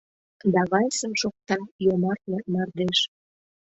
[0.53, 2.99] Да вальсым шокта Йомартле мардеж.